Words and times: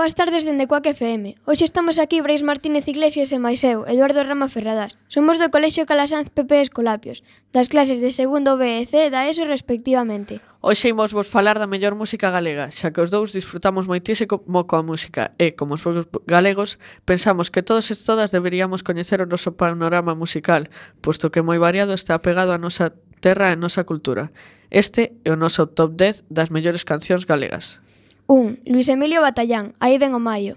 Boas 0.00 0.14
tardes 0.14 0.48
dende 0.48 0.64
Coac 0.64 0.88
FM. 0.96 1.36
Hoxe 1.44 1.68
estamos 1.68 2.00
aquí 2.00 2.24
Brais 2.24 2.40
Martínez 2.40 2.88
Iglesias 2.88 3.36
e 3.36 3.38
máis 3.44 3.60
eu, 3.60 3.84
Eduardo 3.84 4.24
Rama 4.24 4.48
Ferradas. 4.48 4.96
Somos 5.12 5.36
do 5.36 5.52
Colexio 5.52 5.84
Calasanz 5.84 6.32
PP 6.32 6.72
Escolapios, 6.72 7.20
das 7.52 7.68
clases 7.68 8.00
de 8.00 8.08
segundo 8.08 8.56
B 8.56 8.80
e 8.80 8.88
C 8.88 9.12
da 9.12 9.28
ESO 9.28 9.44
respectivamente. 9.44 10.40
Hoxe 10.64 10.88
imos 10.96 11.12
vos 11.12 11.28
falar 11.28 11.60
da 11.60 11.68
mellor 11.68 12.00
música 12.00 12.32
galega, 12.32 12.72
xa 12.72 12.88
que 12.96 13.04
os 13.04 13.12
dous 13.12 13.36
disfrutamos 13.36 13.84
moitísimo 13.84 14.64
coa 14.64 14.80
música 14.80 15.36
e, 15.36 15.52
como 15.52 15.76
os 15.76 15.84
galegos, 16.24 16.80
pensamos 17.04 17.52
que 17.52 17.60
todos 17.60 17.92
e 17.92 17.96
todas 18.00 18.32
deberíamos 18.32 18.80
coñecer 18.80 19.20
o 19.20 19.28
noso 19.28 19.52
panorama 19.52 20.16
musical, 20.16 20.72
posto 21.04 21.28
que 21.28 21.44
moi 21.44 21.60
variado 21.60 21.92
está 21.92 22.16
apegado 22.16 22.56
á 22.56 22.58
nosa 22.58 22.96
terra 23.20 23.52
e 23.52 23.60
a 23.60 23.60
nosa 23.60 23.84
cultura. 23.84 24.32
Este 24.72 25.12
é 25.28 25.28
o 25.28 25.36
noso 25.36 25.68
top 25.68 25.92
10 25.92 26.24
das 26.32 26.48
mellores 26.48 26.88
cancións 26.88 27.28
galegas. 27.28 27.84
Un, 28.32 28.60
Luis 28.64 28.88
Emilio 28.88 29.22
Batallán, 29.22 29.74
aí 29.80 29.98
ven 29.98 30.14
o 30.14 30.20
maio. 30.20 30.54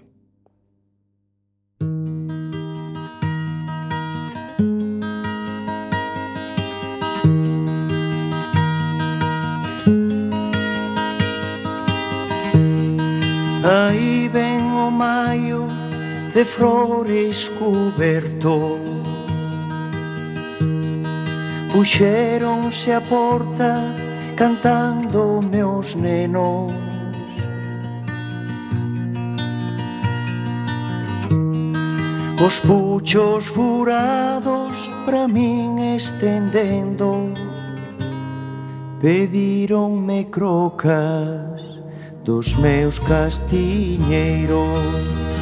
Aí 13.66 14.30
ven 14.32 14.62
o 14.62 14.88
maio 14.92 15.66
de 16.32 16.44
flores 16.44 17.48
cuberto 17.58 18.78
Puxeronse 21.72 22.92
a 22.92 23.00
porta 23.00 23.96
cantando 24.36 25.40
meus 25.50 25.96
nenos 25.96 26.93
Os 32.44 32.60
puchos 32.60 33.46
furados 33.46 34.90
para 35.06 35.26
min 35.26 35.96
estendendo 35.96 37.32
Pedironme 39.00 40.24
crocas 40.24 41.62
dos 42.22 42.54
meus 42.58 42.98
castiñeiros. 42.98 45.33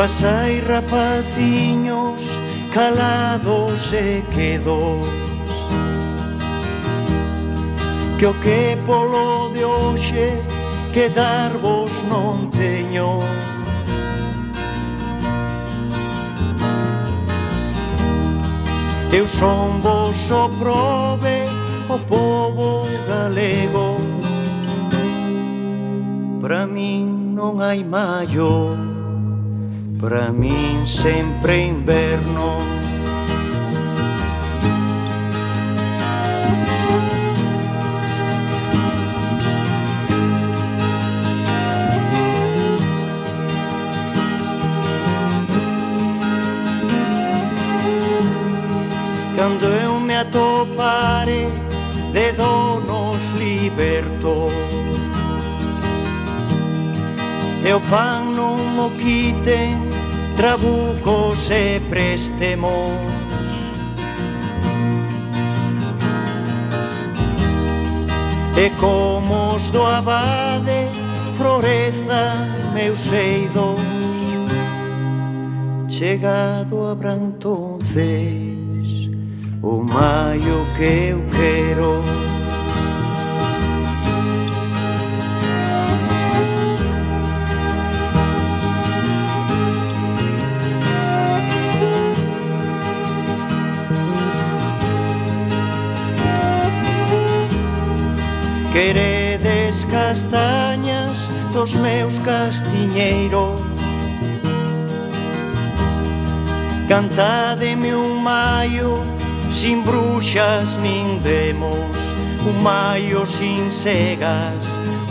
Pasai 0.00 0.60
rapaciños 0.60 2.22
calados 2.72 3.92
e 3.92 4.22
quedos 4.34 5.06
Que 8.18 8.24
o 8.24 8.32
que 8.40 8.78
polo 8.86 9.50
de 9.52 9.62
hoxe 9.62 10.42
que 10.94 11.10
darvos 11.10 11.92
non 12.08 12.48
teño. 12.48 13.20
Eu 19.12 19.28
son 19.28 19.84
vos 19.84 20.16
o 20.32 20.48
prove 20.56 21.44
o 21.92 21.98
povo 22.08 22.88
galego. 23.04 24.00
Pra 26.40 26.64
min 26.64 27.36
non 27.36 27.60
hai 27.60 27.84
maior. 27.84 28.89
Pra 30.00 30.32
mim 30.32 30.86
sempre 30.86 31.66
inverno. 31.66 32.56
Quando 49.36 49.64
eu 49.66 50.00
me 50.00 50.16
atopare 50.16 51.46
de 52.14 52.32
donos 52.32 53.18
liberto, 53.36 54.48
eu 57.66 57.78
pano 57.82 58.56
moquite 58.74 59.89
trabucos 60.40 61.50
e 61.50 61.78
prestemos 61.90 62.72
E 68.56 68.70
como 68.80 69.54
os 69.54 69.68
do 69.68 69.84
abade 69.84 70.88
floreza 71.36 72.32
meus 72.72 73.12
eidos 73.12 73.80
Chegado 75.90 76.86
a 76.88 76.94
Brantonces 76.94 78.00
o 79.62 79.84
maio 79.92 80.66
que 80.78 81.10
eu 81.10 81.22
quero 81.36 82.19
Queredes 98.72 99.84
castañas 99.86 101.28
dos 101.52 101.74
meus 101.74 102.18
castiñeiros. 102.20 103.60
Cantademe 106.88 107.94
un 107.94 108.22
maio 108.22 109.02
sin 109.52 109.84
bruxas 109.84 110.76
nin 110.78 111.22
demos 111.22 112.00
Un 112.46 112.62
maio 112.62 113.26
sin 113.26 113.70
segas, 113.70 114.66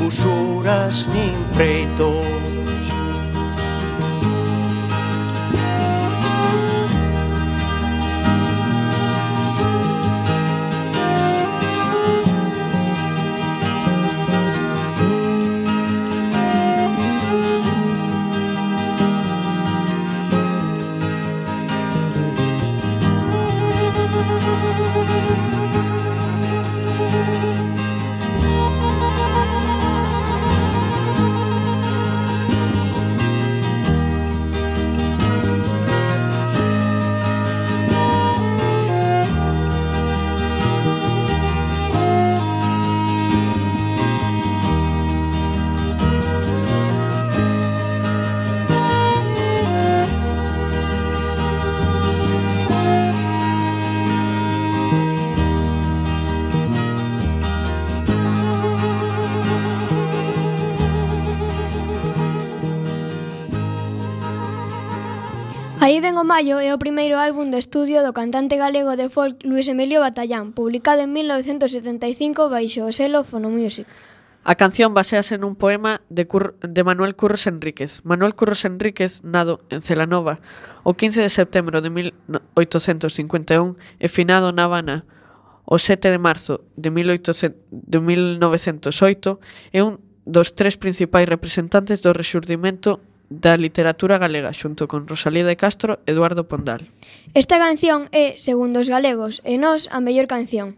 usuras 0.05 1.07
nin 1.13 1.35
preitos 1.53 2.38
Aí 65.89 65.97
ven 66.01 66.21
o 66.21 66.23
Maio 66.23 66.61
é 66.61 66.69
o 66.69 66.77
primeiro 66.77 67.17
álbum 67.17 67.49
de 67.49 67.57
estudio 67.57 68.05
do 68.05 68.13
cantante 68.13 68.61
galego 68.61 68.93
de 68.93 69.09
folk 69.09 69.41
Luis 69.41 69.65
Emilio 69.65 70.05
Batallán, 70.05 70.53
publicado 70.53 71.01
en 71.01 71.09
1975 71.17 72.45
baixo 72.45 72.85
o 72.85 72.93
selo 72.93 73.25
Fonomusic. 73.25 73.89
A 74.45 74.53
canción 74.53 74.93
basease 74.93 75.41
nun 75.41 75.57
poema 75.57 76.05
de, 76.13 76.29
Cur 76.29 76.53
de 76.61 76.85
Manuel 76.85 77.17
Curros 77.17 77.49
Enríquez. 77.49 78.05
Manuel 78.05 78.37
Curros 78.37 78.69
Enríquez, 78.69 79.25
nado 79.25 79.65
en 79.73 79.81
Celanova 79.81 80.37
o 80.85 80.93
15 80.93 81.25
de 81.25 81.33
setembro 81.33 81.81
de 81.81 81.89
1851 81.89 83.73
e 83.97 84.05
finado 84.13 84.53
na 84.53 84.69
Habana 84.69 85.09
o 85.65 85.81
7 85.81 86.05
de 86.13 86.21
marzo 86.21 86.69
de, 86.77 86.93
1800, 86.93 87.57
de 87.73 87.97
1908 87.97 89.41
é 89.73 89.81
un 89.81 89.97
dos 90.29 90.53
tres 90.53 90.77
principais 90.77 91.25
representantes 91.25 92.05
do 92.05 92.13
rexurdimento 92.13 93.01
da 93.29 93.55
literatura 93.55 94.17
galega 94.17 94.51
xunto 94.51 94.89
con 94.89 95.07
Rosalía 95.07 95.45
de 95.45 95.55
Castro 95.55 96.01
e 96.03 96.11
Eduardo 96.11 96.49
Pondal. 96.49 96.89
Esta 97.37 97.61
canción 97.61 98.09
é, 98.11 98.35
segundo 98.35 98.81
os 98.81 98.89
galegos, 98.89 99.39
e 99.45 99.61
nós 99.61 99.87
a 99.93 100.01
mellor 100.01 100.27
canción. 100.27 100.75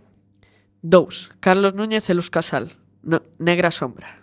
2. 0.84 1.40
Carlos 1.40 1.74
Núñez 1.74 2.06
e 2.12 2.14
Luz 2.14 2.30
Casal. 2.30 2.78
No, 3.02 3.24
Negra 3.40 3.72
Sombra. 3.72 4.21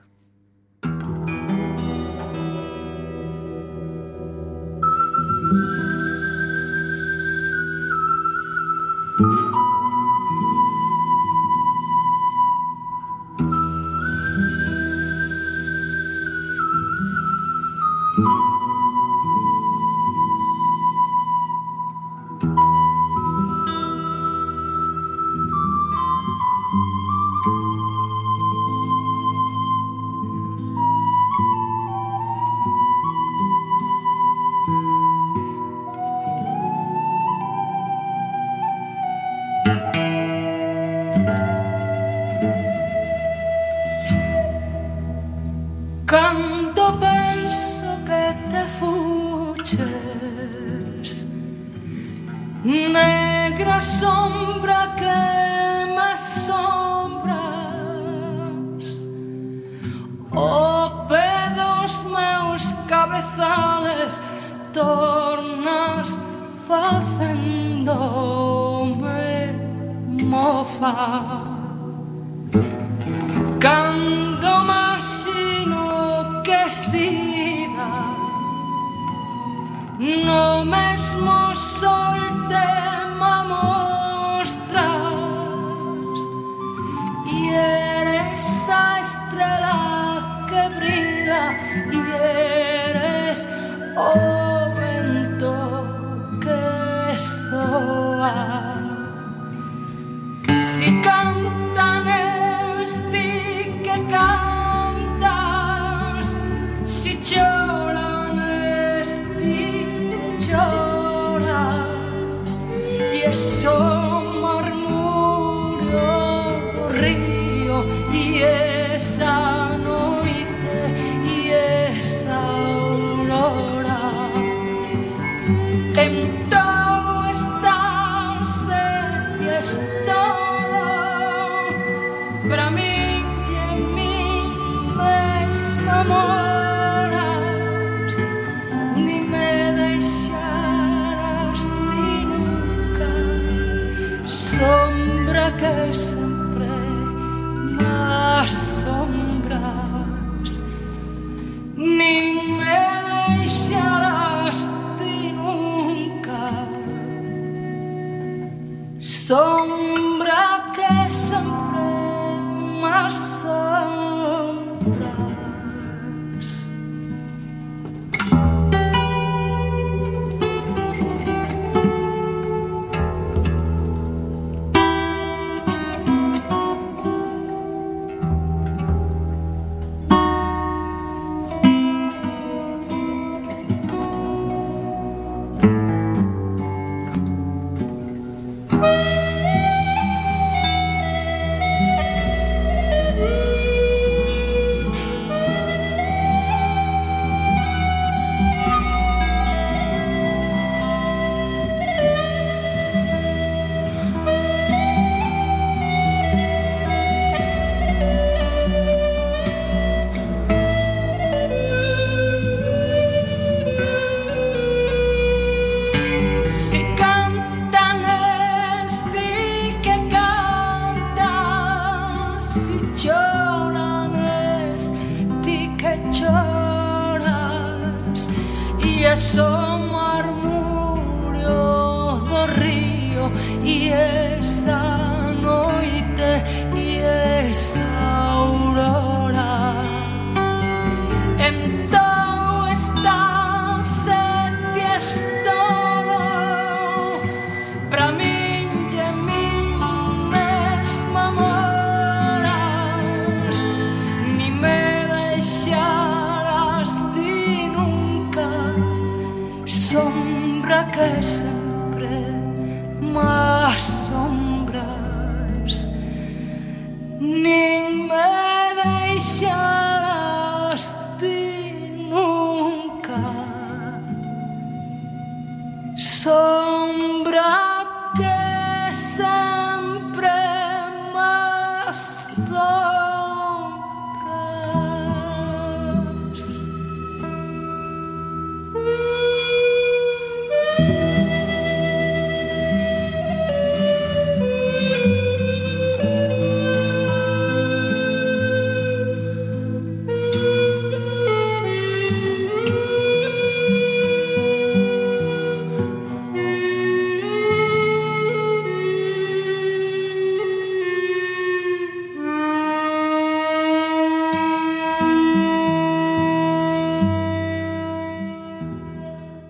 person 145.88 146.27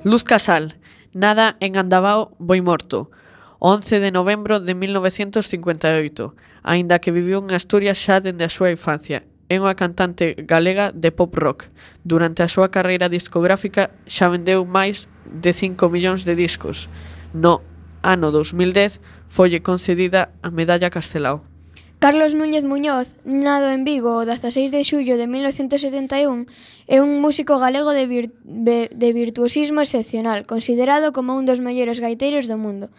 Luz 0.08 0.24
Casal, 0.24 0.78
nada 1.12 1.58
en 1.60 1.76
Andabao, 1.76 2.32
boi 2.38 2.62
morto. 2.62 3.10
11 3.58 4.00
de 4.00 4.10
novembro 4.10 4.58
de 4.58 4.74
1958, 4.74 6.34
aínda 6.62 6.98
que 6.98 7.12
viviu 7.12 7.44
en 7.44 7.52
Asturias 7.52 8.00
xa 8.00 8.16
dende 8.24 8.48
a 8.48 8.48
súa 8.48 8.72
infancia. 8.72 9.28
É 9.52 9.60
unha 9.60 9.76
cantante 9.76 10.32
galega 10.48 10.96
de 10.96 11.12
pop 11.12 11.36
rock. 11.36 11.68
Durante 12.08 12.40
a 12.40 12.48
súa 12.48 12.72
carreira 12.72 13.12
discográfica 13.12 13.92
xa 14.08 14.32
vendeu 14.32 14.64
máis 14.64 15.12
de 15.28 15.52
5 15.52 15.92
millóns 15.92 16.24
de 16.24 16.32
discos. 16.32 16.88
No 17.36 17.60
ano 18.00 18.32
2010 18.32 19.04
folle 19.28 19.60
concedida 19.60 20.32
a 20.40 20.48
medalla 20.48 20.88
Castelao. 20.88 21.44
Carlos 21.98 22.36
Núñez 22.36 22.62
Muñoz, 22.62 23.16
nado 23.24 23.74
en 23.74 23.82
Vigo 23.82 24.14
o 24.14 24.22
16 24.22 24.70
de 24.70 24.86
xullo 24.86 25.18
de 25.18 25.26
1971, 25.26 26.46
é 26.86 27.02
un 27.02 27.18
músico 27.18 27.58
galego 27.58 27.90
de, 27.90 28.06
vir 28.06 28.30
de 28.46 29.08
virtuosismo 29.10 29.82
excepcional, 29.82 30.46
considerado 30.46 31.10
como 31.10 31.34
un 31.34 31.42
dos 31.42 31.58
mellores 31.58 31.98
gaiteiros 31.98 32.46
do 32.46 32.54
mundo. 32.54 32.94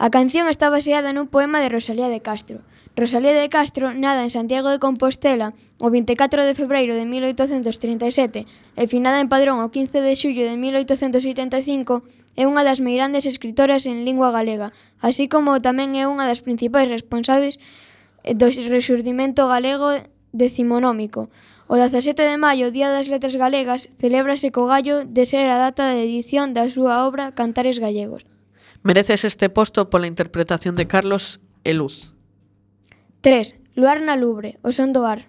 A 0.00 0.08
canción 0.08 0.48
está 0.48 0.72
baseada 0.72 1.12
nun 1.12 1.28
poema 1.28 1.60
de 1.60 1.68
Rosalía 1.68 2.08
de 2.08 2.24
Castro. 2.24 2.64
Rosalía 2.96 3.36
de 3.36 3.52
Castro 3.52 3.92
nada 3.92 4.24
en 4.24 4.32
Santiago 4.32 4.72
de 4.72 4.80
Compostela 4.80 5.52
o 5.76 5.92
24 5.92 6.48
de 6.48 6.56
febreiro 6.56 6.96
de 6.96 7.04
1837 7.04 8.48
e 8.48 8.82
finada 8.88 9.20
en 9.20 9.28
Padrón 9.28 9.60
o 9.60 9.68
15 9.68 10.00
de 10.00 10.16
xullo 10.16 10.48
de 10.48 10.56
1875 10.56 12.00
é 12.32 12.48
unha 12.48 12.64
das 12.64 12.80
meirandes 12.80 13.28
escritoras 13.28 13.84
en 13.84 14.08
lingua 14.08 14.32
galega, 14.32 14.72
así 15.04 15.28
como 15.28 15.60
tamén 15.60 16.00
é 16.00 16.08
unha 16.08 16.24
das 16.24 16.40
principais 16.40 16.88
responsables 16.88 17.60
Eh, 18.24 18.34
do 18.34 18.46
Rexurdimento 18.48 19.48
Galego 19.48 20.02
decimonómico. 20.32 21.30
O 21.68 21.76
17 21.76 22.16
de 22.24 22.36
maio, 22.40 22.72
Día 22.72 22.88
das 22.88 23.12
Letras 23.12 23.36
Galegas, 23.36 23.92
celébrase 24.00 24.48
co 24.48 24.64
gallo 24.64 25.04
de 25.04 25.28
ser 25.28 25.44
a 25.52 25.60
data 25.60 25.92
de 25.92 26.00
edición 26.00 26.56
da 26.56 26.64
súa 26.72 27.04
obra 27.04 27.36
Cantares 27.36 27.76
Gallegos. 27.76 28.24
Mereces 28.80 29.28
este 29.28 29.52
posto 29.52 29.92
pola 29.92 30.08
interpretación 30.08 30.74
de 30.80 30.88
Carlos 30.88 31.44
e 31.64 31.76
Luz. 31.76 32.16
3. 33.20 33.54
Luar 33.76 34.00
na 34.00 34.16
Lubre, 34.16 34.56
o 34.64 34.72
son 34.72 34.96
do 34.96 35.04
ar. 35.04 35.28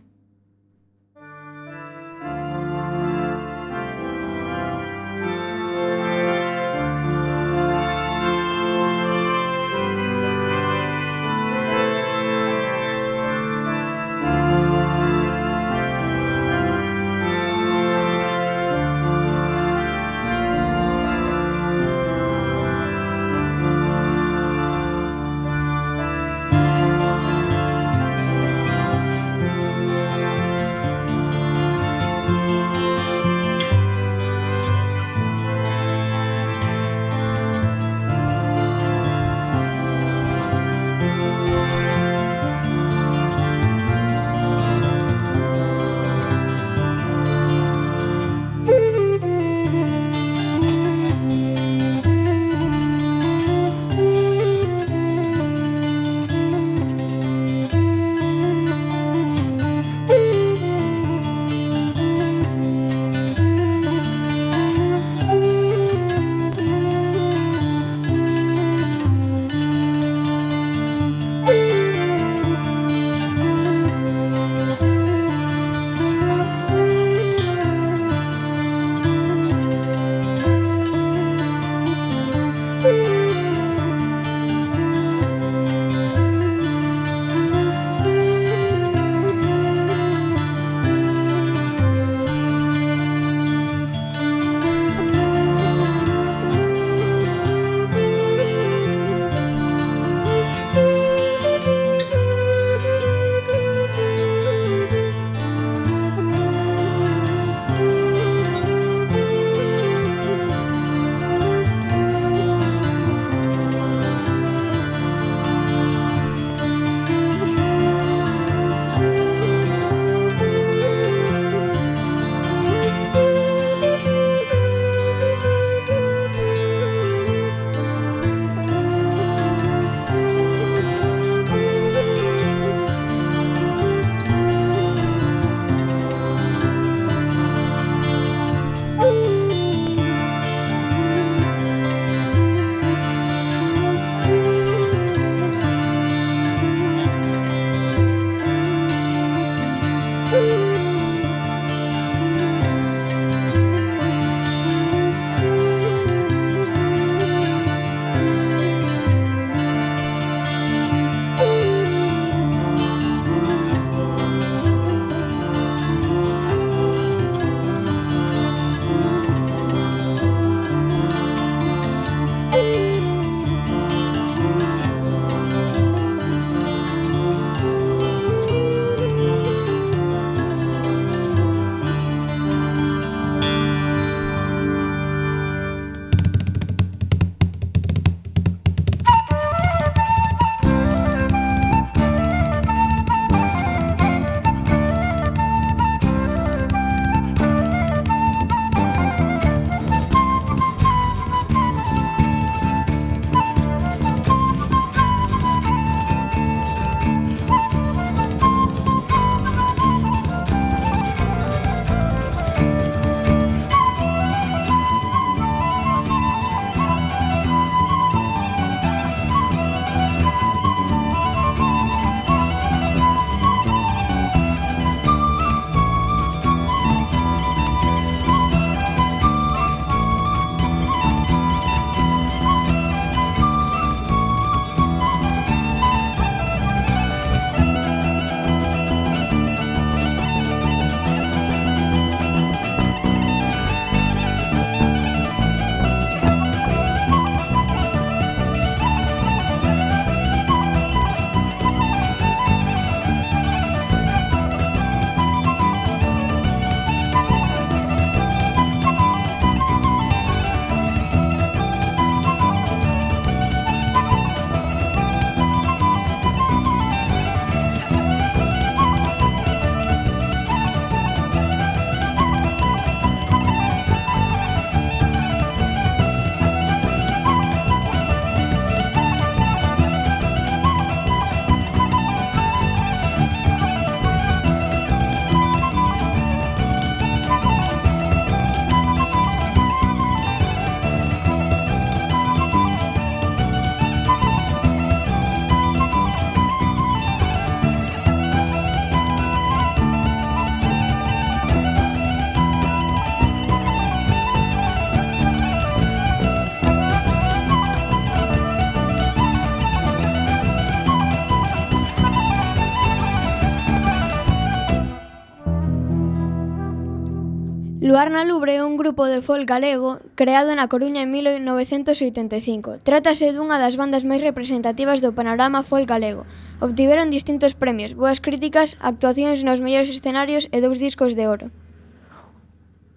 Luarna 318.00 318.24
Lubre 318.24 318.56
é 318.56 318.64
un 318.64 318.78
grupo 318.78 319.12
de 319.12 319.20
folk 319.22 319.44
galego 319.44 320.00
creado 320.16 320.56
na 320.56 320.72
Coruña 320.72 321.04
en 321.04 321.12
1985. 321.12 322.80
Trátase 322.80 323.36
dunha 323.36 323.60
das 323.60 323.76
bandas 323.76 324.08
máis 324.08 324.24
representativas 324.24 325.04
do 325.04 325.12
panorama 325.12 325.68
folk 325.68 325.84
galego. 325.84 326.24
Obtiveron 326.64 327.12
distintos 327.12 327.60
premios, 327.60 328.00
boas 328.00 328.24
críticas, 328.24 328.80
actuacións 328.80 329.44
nos 329.44 329.60
mellores 329.60 329.92
escenarios 329.92 330.48
e 330.48 330.64
dous 330.64 330.80
discos 330.80 331.12
de 331.12 331.28
oro. 331.28 331.52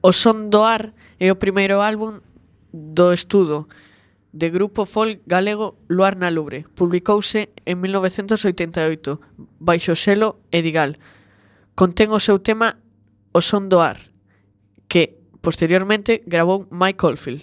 O 0.06 0.14
Son 0.14 0.54
do 0.54 0.62
Ar 0.62 0.94
é 1.18 1.34
o 1.34 1.40
primeiro 1.42 1.82
álbum 1.82 2.22
do 2.70 3.10
estudo 3.10 3.66
de 4.30 4.54
grupo 4.54 4.86
folk 4.86 5.18
galego 5.26 5.82
Luarna 5.90 6.30
Lubre. 6.30 6.62
Publicouse 6.78 7.50
en 7.66 7.82
1988 7.82 9.18
baixo 9.58 9.98
selo 9.98 10.38
Edigal. 10.54 10.94
Contén 11.74 12.14
o 12.14 12.22
seu 12.22 12.38
tema 12.38 12.78
O 13.34 13.42
Son 13.42 13.66
do 13.66 13.82
Ar 13.82 14.11
que 14.92 15.16
posteriormente 15.40 16.20
grabou 16.26 16.68
Mike 16.68 17.00
Oldfield. 17.06 17.40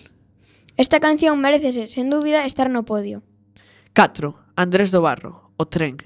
Esta 0.77 0.99
canción 1.01 1.41
merecese, 1.41 1.89
sen 1.89 2.13
dúbida, 2.13 2.45
estar 2.45 2.69
no 2.69 2.85
podio. 2.85 3.25
4. 3.97 4.37
Andrés 4.53 4.93
do 4.93 5.01
Barro, 5.01 5.49
O 5.57 5.65
tren. 5.65 5.97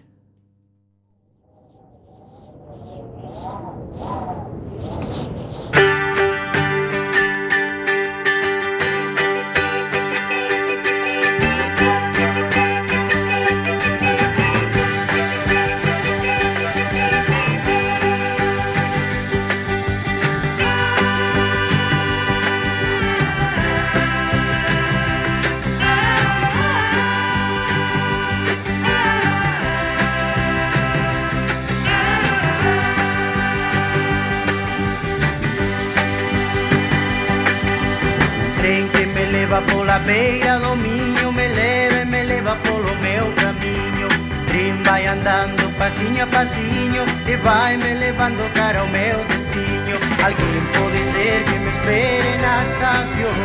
leva 39.44 39.62
pola 39.62 40.00
beira 40.00 40.58
do 40.60 40.74
miño 40.78 41.34
Me 41.34 41.48
leva 41.50 42.02
e 42.02 42.06
me 42.06 42.24
leva 42.24 42.56
polo 42.64 42.96
meu 43.02 43.26
camiño 43.42 44.08
Trin 44.48 44.82
vai 44.84 45.06
andando 45.06 45.64
pasiño 45.78 46.24
a 46.24 46.28
pasiño 46.28 47.04
E 47.28 47.36
vai 47.38 47.76
me 47.76 47.94
levando 47.96 48.42
cara 48.54 48.80
ao 48.80 48.88
meu 48.88 49.20
destiño 49.32 49.96
Alguén 50.24 50.64
pode 50.76 51.02
ser 51.12 51.44
que 51.48 51.58
me 51.64 51.72
espere 51.76 52.32
na 52.46 52.56
estación 52.70 53.38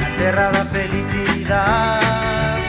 Na 0.00 0.08
terra 0.18 0.50
da 0.50 0.64
felicidade 0.64 2.62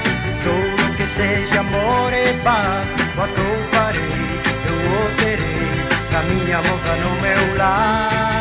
Todo 0.45 0.95
que 0.97 1.07
sexa 1.17 1.61
amor 1.61 2.13
e 2.13 2.25
paz 2.45 2.85
O 3.17 3.21
atouparei, 3.25 4.41
eu 4.69 4.77
o 4.97 5.03
terei 5.17 5.73
Camiña 6.11 6.57
moza 6.61 6.93
no 7.01 7.11
meu 7.21 7.57
lar 7.57 8.32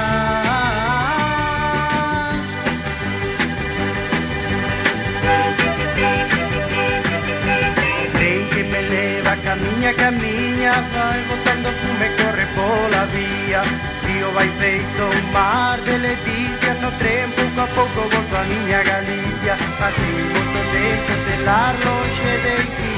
se 9.93 10.01
camiña 10.01 10.73
Vai 10.95 11.21
botando 11.29 11.69
fume, 11.81 12.09
corre 12.19 12.47
pola 12.55 13.07
vía. 13.07 13.63
Río 14.07 14.31
vai 14.33 14.49
feito 14.49 15.03
un 15.05 15.33
mar 15.33 15.81
de 15.81 15.99
leticias 15.99 16.81
No 16.81 16.91
tren 16.99 17.31
pouco 17.33 17.61
a 17.61 17.67
pouco 17.67 18.01
volto 18.01 18.37
a 18.37 18.45
miña 18.45 18.83
Galicia. 18.83 19.55
Así 19.87 20.13
moito 20.33 20.61
de 20.73 20.85
estelar 21.15 21.75
longe 21.85 22.33
de 22.47 22.57
ti. 22.77 22.95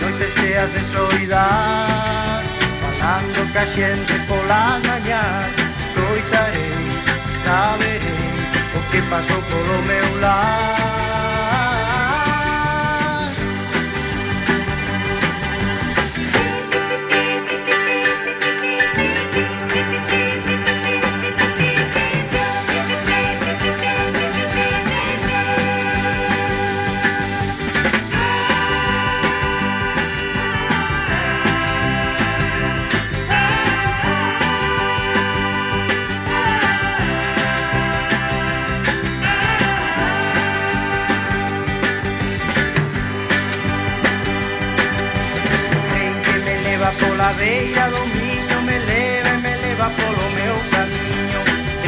Noites 0.00 0.34
teas 0.34 0.72
de 0.72 0.84
soidad 0.84 2.42
Falando 2.80 3.52
ca 3.52 3.64
xente 3.66 4.14
pola 4.28 4.78
mañás. 4.86 5.52
Escoitarei, 5.86 6.86
saberei 7.44 8.38
O 8.76 8.90
que 8.90 9.00
pasou 9.10 9.42
polo 9.42 9.82
meu 9.82 10.20
lar. 10.20 10.97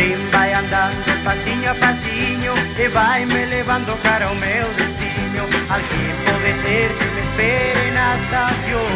Din 0.00 0.16
vai 0.32 0.50
andando 0.54 1.12
pasiño 1.24 1.70
a 1.70 1.74
pasiño 1.74 2.54
E 2.78 2.88
vai 2.88 3.26
me 3.26 3.44
levando 3.44 3.92
cara 4.02 4.24
ao 4.28 4.34
meu 4.36 4.66
destino. 4.80 5.44
Alguén 5.68 6.14
pode 6.24 6.52
ser 6.62 6.88
que 6.98 7.06
me 7.14 7.20
espere 7.26 7.84
na 7.96 8.06
estación 8.20 8.92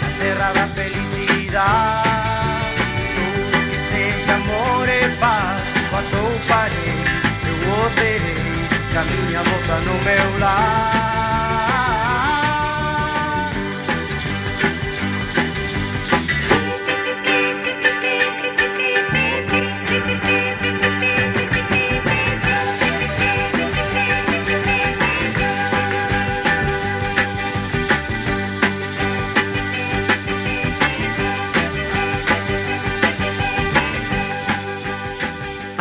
Na 0.00 0.08
terra 0.20 0.48
da 0.56 0.66
felicidade. 0.78 2.08
Tu 3.14 3.26
que 3.68 3.78
sexa 3.90 4.34
amor 4.40 4.88
e 4.88 5.02
paz 5.20 5.60
Quando 5.90 6.18
parei, 6.48 6.96
eu 7.50 7.56
o 7.76 7.90
terei 7.98 8.54
Camiña 8.94 9.42
volta 9.48 9.76
no 9.84 9.94
meu 10.06 10.28
lar. 10.38 11.33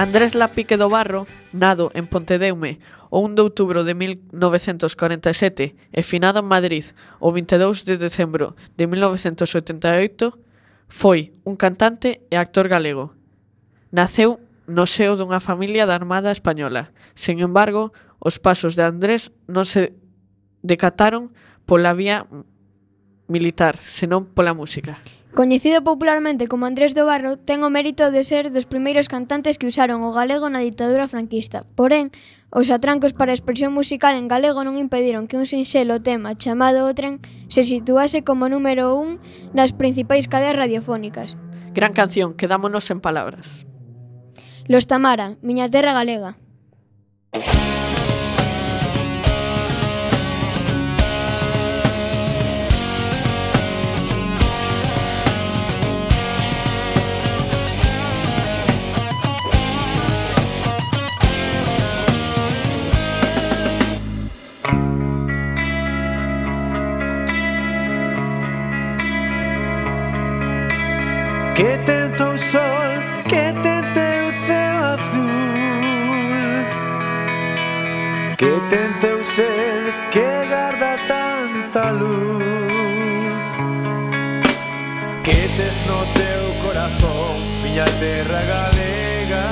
Andrés 0.04 0.36
Lapique 0.36 0.76
do 0.76 0.92
Barro, 0.92 1.24
nado 1.56 1.88
en 1.96 2.12
Pontedeume 2.12 2.84
o 3.08 3.24
1 3.24 3.40
de 3.40 3.42
outubro 3.48 3.88
de 3.88 3.96
1947 3.96 5.80
e 5.80 6.02
finado 6.04 6.44
en 6.44 6.52
Madrid 6.52 6.92
o 7.24 7.32
22 7.32 7.88
de 7.88 7.96
decembro 7.96 8.60
de 8.76 8.84
1988, 8.84 10.36
foi 10.92 11.32
un 11.48 11.56
cantante 11.56 12.20
e 12.28 12.36
actor 12.36 12.68
galego. 12.68 13.16
Naceu 13.96 14.44
no 14.68 14.92
seo 14.92 15.16
dunha 15.16 15.40
familia 15.40 15.88
da 15.88 15.96
Armada 15.96 16.36
Española. 16.36 16.92
Sen 17.16 17.40
embargo, 17.40 17.96
os 18.20 18.44
pasos 18.44 18.76
de 18.76 18.84
Andrés 18.84 19.32
non 19.48 19.64
se 19.64 19.96
decataron 20.68 21.32
pola 21.64 21.96
vía 21.96 22.28
militar, 23.32 23.80
senón 23.80 24.28
pola 24.36 24.52
música. 24.52 25.00
Coñecido 25.36 25.84
popularmente 25.84 26.48
como 26.48 26.68
Andrés 26.68 26.94
do 26.94 27.10
Barro, 27.10 27.42
ten 27.42 27.66
o 27.66 27.74
mérito 27.74 28.14
de 28.14 28.22
ser 28.22 28.54
dos 28.54 28.70
primeiros 28.70 29.10
cantantes 29.10 29.58
que 29.58 29.66
usaron 29.66 30.06
o 30.06 30.14
galego 30.14 30.46
na 30.46 30.62
ditadura 30.62 31.10
franquista. 31.10 31.66
Porén, 31.74 32.14
os 32.54 32.70
atrancos 32.70 33.18
para 33.18 33.34
a 33.34 33.38
expresión 33.38 33.74
musical 33.74 34.14
en 34.14 34.30
galego 34.30 34.62
non 34.62 34.78
impediron 34.78 35.26
que 35.26 35.42
un 35.42 35.50
sinxelo 35.50 36.06
tema 36.06 36.38
chamado 36.38 36.86
O 36.86 36.94
Tren 36.94 37.18
se 37.50 37.66
situase 37.66 38.22
como 38.22 38.46
número 38.46 38.94
un 38.94 39.18
nas 39.58 39.74
principais 39.74 40.30
cadeas 40.30 40.54
radiofónicas. 40.54 41.34
Gran 41.74 41.98
canción, 41.98 42.38
quedámonos 42.38 42.86
en 42.94 43.02
palabras. 43.02 43.66
Los 44.70 44.86
Tamara, 44.86 45.42
miña 45.42 45.66
terra 45.66 45.98
galega. 45.98 46.38
Música 47.34 47.83
miña 87.74 87.86
terra 88.00 88.42
galega 88.44 89.46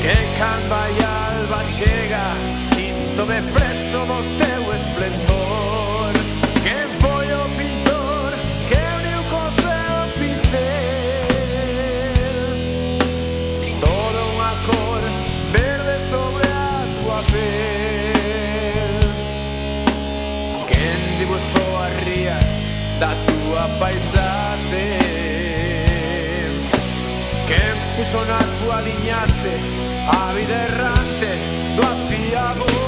Que 0.00 0.16
calma 0.38 0.82
e 0.88 0.90
alba 1.02 1.60
chega 1.68 2.26
Síntome 2.72 3.42
preso 3.52 3.98
do 4.06 4.22
teu 4.38 4.62
esplendor 4.72 6.12
Quen 6.62 6.88
foi 7.00 7.26
o 7.32 7.44
pintor 7.58 8.30
que 8.68 8.80
uniu 8.98 9.20
co 9.30 9.42
seu 9.62 9.96
pincel. 10.18 10.62
Toda 13.80 14.20
unha 14.32 14.52
cor 14.66 15.02
verde 15.50 15.96
sobre 16.08 16.46
a 16.46 16.86
tua 17.00 17.18
pel 17.32 19.02
Quen 20.68 21.00
dibujou 21.18 21.70
as 21.82 21.94
rías 22.06 22.52
da 23.00 23.10
tua 23.26 23.62
paisaxe 23.80 24.33
sono 28.10 28.34
a 28.34 28.44
tua 28.62 28.80
vignazze, 28.80 29.58
a 30.06 30.32
vita 30.32 30.52
errante, 30.52 31.38
lo 31.76 31.82
affiavo. 31.82 32.83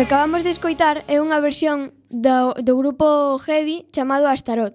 que 0.00 0.06
acabamos 0.06 0.44
de 0.44 0.48
escoitar 0.48 1.04
é 1.12 1.20
unha 1.20 1.44
versión 1.44 1.92
do, 2.08 2.56
do 2.56 2.72
grupo 2.72 3.36
Heavy 3.36 3.84
chamado 3.92 4.32
Astaroth. 4.32 4.72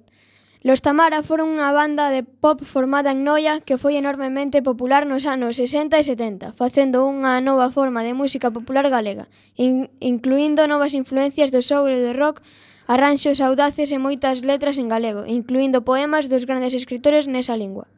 Los 0.62 0.86
Tamara 0.86 1.26
foron 1.26 1.50
unha 1.50 1.74
banda 1.74 2.14
de 2.14 2.22
pop 2.22 2.62
formada 2.62 3.10
en 3.10 3.26
Noia 3.26 3.58
que 3.58 3.82
foi 3.82 3.98
enormemente 3.98 4.62
popular 4.62 5.10
nos 5.10 5.26
anos 5.26 5.58
60 5.58 5.98
e 5.98 6.06
70, 6.06 6.54
facendo 6.54 7.10
unha 7.10 7.42
nova 7.42 7.74
forma 7.74 8.06
de 8.06 8.14
música 8.14 8.54
popular 8.54 8.86
galega, 8.94 9.26
in, 9.58 9.90
incluindo 9.98 10.70
novas 10.70 10.94
influencias 10.94 11.50
do 11.50 11.66
soul 11.66 11.90
e 11.90 11.98
do 12.06 12.14
rock, 12.14 12.46
arranxos 12.86 13.42
audaces 13.42 13.90
e 13.90 13.98
moitas 13.98 14.46
letras 14.46 14.78
en 14.78 14.94
galego, 14.94 15.26
incluindo 15.26 15.82
poemas 15.82 16.30
dos 16.30 16.46
grandes 16.46 16.78
escritores 16.78 17.26
nesa 17.26 17.58
lingua. 17.58 17.90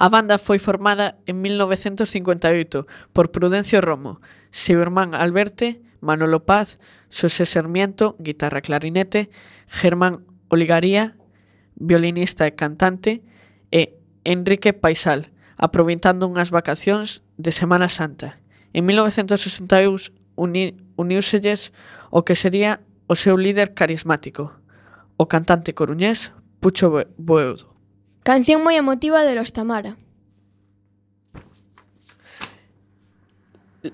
A 0.00 0.08
banda 0.08 0.40
foi 0.40 0.56
formada 0.56 1.20
en 1.28 1.44
1958 1.44 2.88
por 3.12 3.28
Prudencio 3.28 3.84
Romo, 3.84 4.24
seu 4.48 4.80
irmán 4.80 5.12
Alberte, 5.12 5.89
Manolo 6.00 6.44
Paz, 6.44 6.78
Xosé 7.08 7.46
Sarmiento, 7.46 8.16
guitarra 8.18 8.60
clarinete, 8.60 9.30
Germán 9.68 10.26
Oligaría, 10.48 11.16
violinista 11.76 12.46
e 12.46 12.56
cantante, 12.56 13.22
e 13.70 13.96
Enrique 14.24 14.72
Paisal, 14.72 15.32
aproveitando 15.56 16.26
unhas 16.26 16.50
vacacións 16.50 17.22
de 17.36 17.52
Semana 17.52 17.88
Santa. 17.88 18.40
En 18.72 18.84
1961 18.84 20.12
uni, 20.40 20.74
o 22.10 22.24
que 22.24 22.34
sería 22.34 22.80
o 23.06 23.14
seu 23.14 23.36
líder 23.36 23.74
carismático, 23.74 24.56
o 25.16 25.28
cantante 25.28 25.74
coruñés 25.74 26.32
Pucho 26.60 26.92
Boeudo. 27.16 27.72
Canción 28.24 28.60
moi 28.64 28.76
emotiva 28.76 29.24
de 29.24 29.36
Los 29.36 29.52
Tamara. 29.52 29.96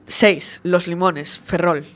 6. 0.06 0.60
Los 0.64 0.86
limones, 0.86 1.38
Ferrol. 1.38 1.86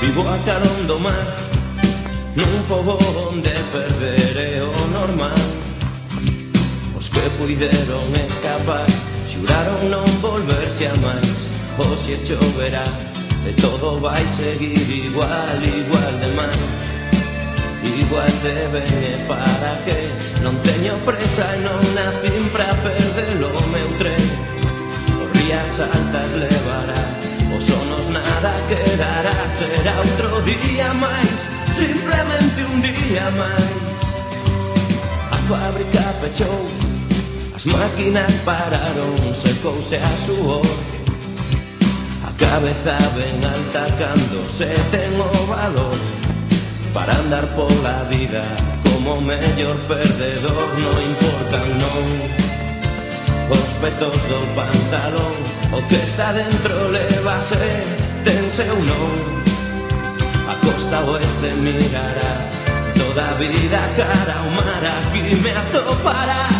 Vivo 0.00 0.24
tempo 2.66 2.98
onde 3.30 3.54
perder 3.72 4.58
é 4.58 4.62
o 4.62 4.86
normal. 4.88 5.34
Os 6.96 7.08
que 7.08 7.20
puideron 7.38 8.10
escapar 8.26 8.86
Xuraron 9.28 9.90
non 9.90 10.06
volverse 10.18 10.88
a 10.88 10.94
máis 10.98 11.46
Oxe 11.78 12.16
oh, 12.16 12.24
choverá 12.26 12.88
E 13.46 13.52
todo 13.60 14.00
vai 14.00 14.24
seguir 14.26 14.74
igual, 14.74 15.60
igual 15.62 16.14
de 16.18 16.30
mal. 16.34 16.58
Igual 17.84 18.34
de 18.42 18.56
ben 18.72 18.94
e 18.98 19.14
para 19.28 19.78
que 19.86 20.10
Non 20.42 20.58
teño 20.66 20.98
presa 21.06 21.46
e 21.54 21.62
non 21.62 21.82
nacín 21.94 22.50
pra 22.50 22.74
perder 22.82 23.46
o 23.46 23.62
meu 23.70 23.88
tren 24.00 24.22
Os 25.22 25.30
rías 25.38 25.78
altas 25.78 26.30
levará 26.34 27.02
Os 27.54 27.62
sonos 27.62 28.10
nada 28.10 28.58
quedará 28.66 29.36
Será 29.52 30.02
outro 30.02 30.42
día 30.42 30.90
máis 30.96 31.55
Simplemente 31.76 32.64
un 32.64 32.80
día 32.80 33.28
máis 33.36 33.76
A 35.28 35.38
fábrica 35.44 36.04
pechou 36.24 36.64
As 37.52 37.64
máquinas 37.68 38.32
pararon 38.48 39.34
Secouse 39.36 40.00
a 40.00 40.12
suor 40.24 40.64
A 42.24 42.30
cabeza 42.40 42.96
ben 43.12 43.44
alta 43.44 43.84
Cando 44.00 44.40
se 44.48 44.72
ten 44.88 45.12
o 45.20 45.28
valor 45.44 46.00
Para 46.96 47.20
andar 47.20 47.44
pola 47.52 48.08
vida 48.08 48.40
Como 48.80 49.20
mellor 49.20 49.76
perdedor 49.84 50.68
Non 50.80 50.96
importan 51.04 51.66
non 51.76 52.04
Os 53.52 53.68
petos 53.84 54.20
do 54.32 54.40
pantalón 54.56 55.36
O 55.76 55.80
que 55.92 56.00
está 56.00 56.32
dentro 56.32 56.88
levase 56.88 57.68
Ten 58.24 58.48
seu 58.48 58.76
non 58.80 59.45
a 60.48 60.54
costa 60.64 61.00
oeste 61.04 61.50
mirará. 61.54 62.32
Toda 62.94 63.34
vida 63.34 63.80
cara 63.96 64.42
humana 64.42 64.92
aquí 65.08 65.34
me 65.42 65.50
atopará. 65.50 66.55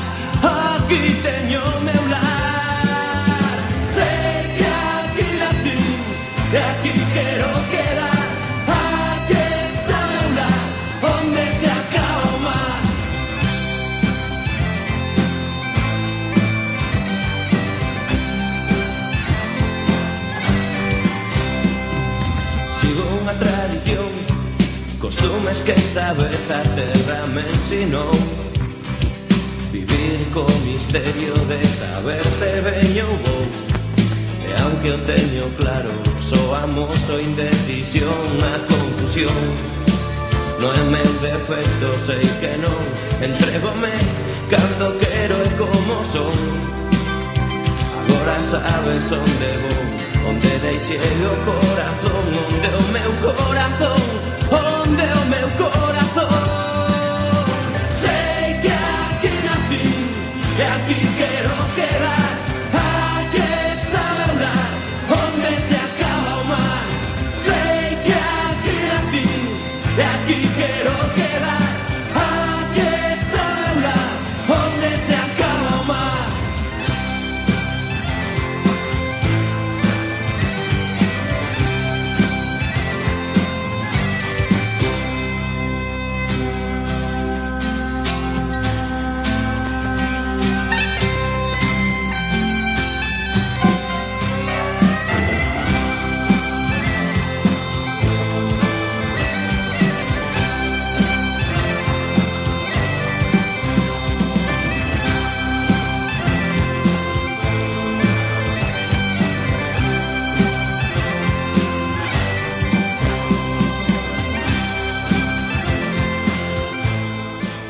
Costumes 25.47 25.61
que 25.63 25.73
esta 25.73 26.13
vez 26.15 26.51
a 26.51 26.63
terra 26.75 27.27
me 27.29 27.41
ensinou 27.41 28.11
Vivir 29.71 30.27
co 30.35 30.45
misterio 30.65 31.35
de 31.47 31.65
saber 31.67 32.25
se 32.33 32.61
veño 32.63 33.07
ou 33.07 33.17
vou 33.23 33.47
E 34.49 34.63
aunque 34.63 34.89
eu 34.89 34.99
teño 35.07 35.45
claro 35.57 35.91
Soamos 36.21 37.09
o 37.11 37.21
indecisión, 37.21 38.11
a 38.43 38.59
confusión. 38.67 39.43
No 40.59 40.73
é 40.73 40.83
meu 40.91 41.13
defecto, 41.23 41.95
sei 42.05 42.27
que 42.41 42.57
non 42.59 42.83
Entregome 43.23 43.95
cando 44.51 44.99
quero 44.99 45.37
e 45.47 45.51
como 45.55 46.03
son 46.03 46.35
Agora 48.03 48.43
sabes 48.43 49.13
onde 49.13 49.51
vou 49.63 50.31
Onde 50.31 50.59
deixei 50.59 50.99
o 50.99 51.35
corazón 51.47 52.25
Onde 52.35 52.69
o 52.75 52.83
meu 52.91 53.13
corazón 53.23 54.36
onde 54.51 55.03
é 55.03 55.15
o 55.15 55.27
meu 55.27 55.49
coração. 55.51 56.29
Sei 57.95 58.61
que 58.61 58.69
aqui 58.69 59.33
na 59.47 59.55
vida, 59.69 60.63
é 60.63 60.67
aqui 60.77 61.06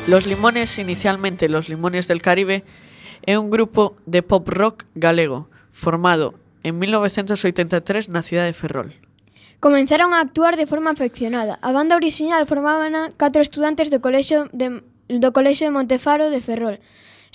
Los 0.07 0.25
Limones, 0.25 0.79
inicialmente 0.79 1.49
Los 1.49 1.67
Limones 1.67 2.07
del 2.07 2.21
Caribe, 2.21 2.63
é 3.27 3.35
un 3.35 3.51
grupo 3.51 3.99
de 4.07 4.23
pop 4.23 4.47
rock 4.47 4.85
galego, 4.95 5.51
formado 5.75 6.39
en 6.63 6.79
1983 6.79 8.07
na 8.07 8.23
cidade 8.23 8.47
de 8.47 8.55
Ferrol. 8.55 8.95
Comenzaron 9.59 10.15
a 10.15 10.23
actuar 10.23 10.55
de 10.55 10.63
forma 10.63 10.95
afeccionada. 10.95 11.59
A 11.59 11.75
banda 11.75 11.99
orixinal 11.99 12.47
formaban 12.47 12.95
catro 13.19 13.43
estudantes 13.43 13.91
do 13.91 13.99
colexio 13.99 14.47
de, 14.55 14.79
do 15.11 15.35
colexio 15.35 15.67
de 15.67 15.75
Montefaro 15.75 16.31
de 16.31 16.39
Ferrol. 16.39 16.79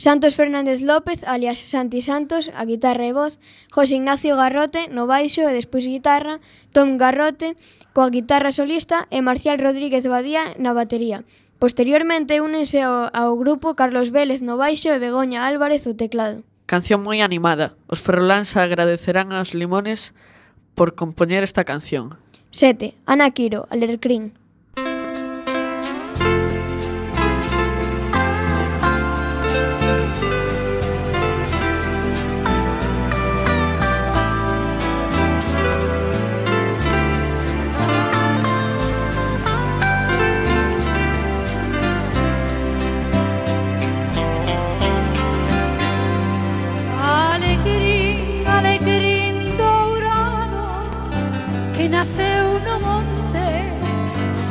Santos 0.01 0.33
Fernández 0.33 0.81
López, 0.81 1.29
alias 1.29 1.61
Santi 1.61 2.01
Santos, 2.01 2.49
a 2.57 2.65
guitarra 2.65 3.05
e 3.05 3.13
voz, 3.13 3.37
José 3.69 4.01
Ignacio 4.01 4.33
Garrote, 4.41 4.89
no 4.89 5.05
baixo 5.05 5.45
e 5.45 5.53
despois 5.53 5.85
guitarra, 5.85 6.41
Tom 6.73 6.97
Garrote, 6.97 7.53
coa 7.93 8.09
guitarra 8.09 8.49
solista 8.49 9.05
e 9.13 9.21
Marcial 9.21 9.61
Rodríguez 9.61 10.09
Badía 10.09 10.57
na 10.57 10.73
batería. 10.73 11.29
Posteriormente 11.63 12.41
únense 12.41 12.83
ao, 12.83 13.07
ao 13.15 13.39
grupo 13.39 13.79
Carlos 13.79 14.11
Vélez 14.11 14.43
no 14.43 14.59
baixo 14.59 14.91
e 14.91 14.99
Begoña 14.99 15.47
Álvarez 15.47 15.87
o 15.87 15.95
teclado. 15.95 16.43
Canción 16.67 17.07
moi 17.07 17.23
animada. 17.23 17.79
Os 17.87 18.03
ferroláns 18.03 18.59
agradecerán 18.59 19.31
aos 19.31 19.55
limones 19.55 20.11
por 20.75 20.99
compoñer 20.99 21.47
esta 21.47 21.63
canción. 21.63 22.19
7. 22.51 22.99
Ana 23.07 23.31
Quiro, 23.31 23.71
Alercrín. 23.71 24.35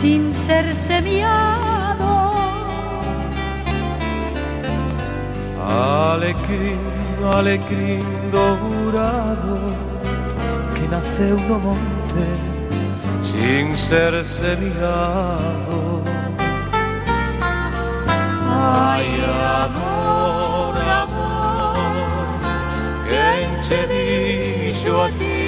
Sin 0.01 0.33
ser 0.33 0.75
semiado. 0.75 2.31
Alecrín, 6.13 6.79
alecrín 7.37 8.03
dourado 8.31 9.57
que 10.73 10.87
naceu 10.87 11.37
no 11.47 11.59
monte 11.65 12.25
sin 13.21 13.77
ser 13.77 14.13
semillado. 14.25 16.01
Ai, 18.83 19.07
amor, 19.65 20.75
amor, 21.03 22.25
dixo 23.87 24.99
a 24.99 25.09
ti 25.09 25.40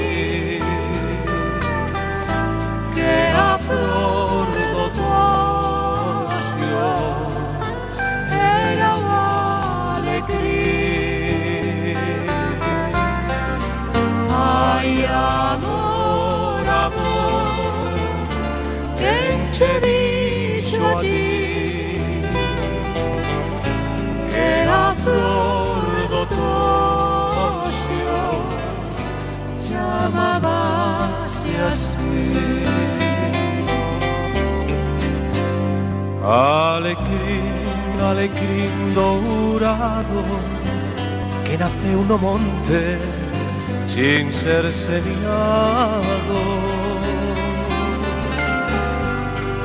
dicho 19.81 20.85
a 20.85 20.87
ti 21.01 21.97
que 24.31 24.49
la 24.65 24.85
flor 25.01 26.09
de 26.09 26.15
otoño 26.23 28.21
llamaba 29.69 30.57
así. 31.25 31.53
Alecrim, 36.25 37.99
alecrim 38.01 38.75
dourado, 38.95 40.23
que 41.45 41.57
nace 41.57 41.95
uno 41.95 42.17
monte 42.17 42.97
sin 43.87 44.31
ser 44.31 44.71
semillado 44.71 46.01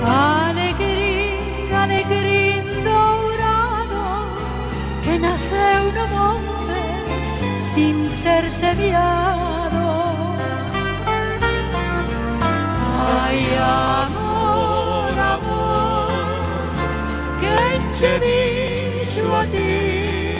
Alegrín, 0.09 1.74
alegrín 1.74 2.64
dourado 2.82 4.04
que 5.04 5.18
naceu 5.18 5.92
no 5.92 6.06
monte 6.09 6.80
sin 7.74 8.09
ser 8.09 8.50
semiado. 8.50 9.84
Ai, 13.22 13.40
amor, 14.00 15.18
amor, 15.34 16.09
quen 17.40 17.80
che 17.92 18.12
dixo 18.24 19.26
a 19.36 19.44
ti 19.52 20.38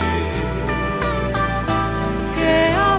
que 2.37 2.57
a 2.75 2.99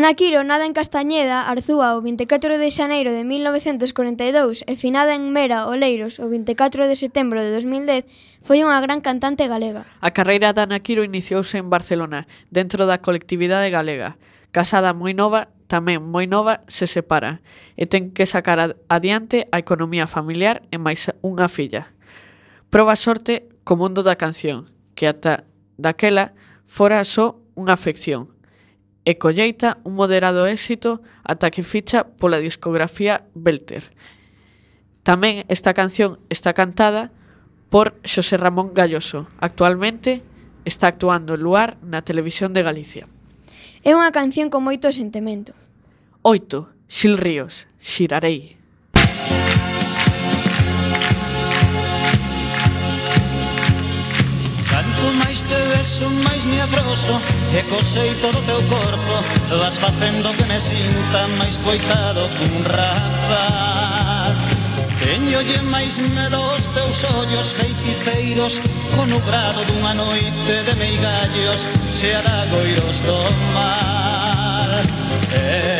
Anaquiro 0.00 0.44
nada 0.44 0.64
en 0.64 0.72
Castañeda, 0.72 1.44
Arzúa, 1.44 1.92
o 1.92 2.00
24 2.00 2.56
de 2.56 2.72
xaneiro 2.72 3.12
de 3.12 3.20
1942 3.20 4.64
e 4.64 4.72
finada 4.80 5.12
en 5.12 5.28
Mera, 5.28 5.68
Oleiros, 5.68 6.24
o 6.24 6.32
24 6.32 6.88
de 6.88 6.96
setembro 6.96 7.44
de 7.44 7.52
2010, 7.52 8.08
foi 8.40 8.64
unha 8.64 8.80
gran 8.80 9.04
cantante 9.04 9.44
galega. 9.44 9.84
A 10.00 10.08
carreira 10.08 10.56
de 10.56 10.64
Anaquiro 10.64 11.04
iniciouse 11.04 11.60
en 11.60 11.68
Barcelona, 11.68 12.24
dentro 12.48 12.88
da 12.88 13.04
colectividade 13.04 13.68
galega. 13.68 14.16
Casada 14.56 14.96
moi 14.96 15.12
nova, 15.12 15.52
tamén 15.68 16.00
moi 16.00 16.24
nova, 16.24 16.64
se 16.64 16.88
separa 16.88 17.44
e 17.76 17.84
ten 17.84 18.16
que 18.16 18.24
sacar 18.24 18.80
adiante 18.88 19.52
a 19.52 19.60
economía 19.60 20.08
familiar 20.08 20.64
e 20.72 20.80
máis 20.80 21.12
unha 21.20 21.44
filla. 21.52 21.92
Proba 22.72 22.96
sorte 22.96 23.52
co 23.68 23.76
mundo 23.76 24.00
da 24.00 24.16
canción, 24.16 24.72
que 24.96 25.04
ata 25.04 25.44
daquela 25.76 26.32
fora 26.64 27.04
só 27.04 27.36
unha 27.52 27.76
afección, 27.76 28.39
e 29.10 29.18
colleita 29.18 29.82
un 29.82 29.98
moderado 29.98 30.46
éxito 30.46 31.02
ata 31.26 31.50
que 31.50 31.66
ficha 31.66 32.06
pola 32.14 32.38
discografía 32.38 33.26
Belter. 33.34 33.90
Tamén 35.02 35.42
esta 35.50 35.74
canción 35.74 36.22
está 36.30 36.54
cantada 36.54 37.10
por 37.74 37.98
Xosé 38.06 38.38
Ramón 38.38 38.70
Galloso. 38.70 39.26
Actualmente 39.42 40.22
está 40.62 40.94
actuando 40.94 41.34
en 41.34 41.42
luar 41.42 41.74
na 41.82 42.06
televisión 42.06 42.54
de 42.54 42.62
Galicia. 42.62 43.10
É 43.82 43.90
unha 43.98 44.14
canción 44.14 44.46
con 44.46 44.62
moito 44.62 44.86
sentimento. 44.94 45.58
Oito, 46.22 46.70
Xil 46.86 47.18
Ríos, 47.18 47.66
Xirarei. 47.82 48.54
Canto 54.70 55.04
máis 55.18 55.29
te 55.50 55.60
beso 55.74 56.08
máis 56.26 56.44
me 56.44 56.60
atroso 56.62 57.20
E 57.52 57.62
cosei 57.64 58.14
todo 58.22 58.38
teu 58.46 58.62
corpo 58.70 59.14
Vas 59.58 59.76
facendo 59.78 60.32
que 60.36 60.44
me 60.46 60.60
sinta 60.60 61.26
máis 61.38 61.58
coitado 61.58 62.30
que 62.38 62.44
un 62.54 62.64
rapaz. 62.64 64.34
Teñolle 65.02 65.58
máis 65.74 65.98
medo 65.98 66.38
os 66.54 66.64
teus 66.76 66.98
ollos 67.18 67.52
feiticeiros 67.58 68.62
Con 68.94 69.12
o 69.12 69.20
grado 69.26 69.60
dunha 69.66 69.94
noite 69.94 70.54
de 70.66 70.74
meigallos 70.78 71.66
Chea 71.98 72.22
da 72.22 72.46
goiros 72.46 73.02
do 73.02 73.18
mar. 73.54 74.70
Eh, 75.34 75.79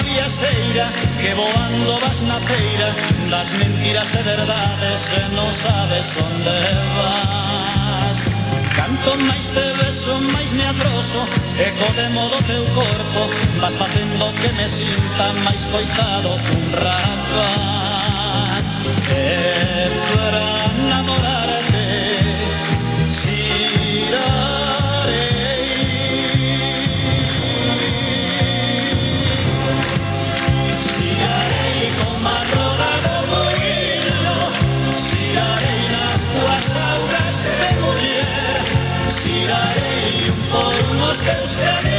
viaxeira 0.00 0.88
Que 1.20 1.34
voando 1.34 2.00
vas 2.00 2.22
na 2.22 2.38
feira 2.40 2.94
Das 3.30 3.52
mentiras 3.52 4.14
e 4.14 4.22
verdades 4.22 5.00
E 5.12 5.22
non 5.36 5.52
sabes 5.52 6.16
onde 6.16 6.58
vas. 6.96 8.18
Canto 8.76 9.16
máis 9.28 9.48
te 9.48 9.66
beso, 9.82 10.16
máis 10.32 10.52
me 10.52 10.64
atroso 10.64 11.20
E 11.58 11.68
codemo 11.76 12.28
do 12.32 12.40
teu 12.48 12.64
corpo 12.72 13.20
Vas 13.60 13.74
facendo 13.76 14.32
que 14.40 14.50
me 14.52 14.68
sinta 14.68 15.32
máis 15.44 15.66
coitado 15.66 16.38
cun 16.48 16.62
un 16.62 16.72
rapaz. 16.80 17.81
los 41.12 41.22
que 41.22 41.91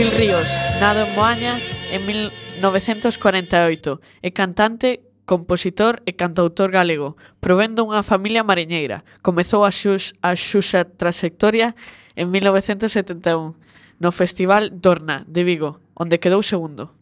Xil 0.00 0.10
Ríos, 0.16 0.46
nado 0.80 1.04
en 1.04 1.14
Moaña 1.18 1.58
en 1.90 2.06
1948, 2.06 4.00
é 4.22 4.30
cantante, 4.30 5.02
compositor 5.26 5.98
e 6.06 6.14
cantautor 6.14 6.70
galego, 6.70 7.18
provendo 7.42 7.82
unha 7.82 8.06
familia 8.06 8.46
mariñeira. 8.46 9.02
Comezou 9.18 9.66
a, 9.66 9.74
xux, 9.74 10.14
a 10.22 10.38
xuxa 10.38 10.86
trayectoria 10.86 11.74
en 12.14 12.30
1971 12.30 13.58
no 13.98 14.10
Festival 14.14 14.78
Dorna 14.78 15.26
de 15.26 15.42
Vigo, 15.42 15.82
onde 15.98 16.22
quedou 16.22 16.46
segundo. 16.46 16.94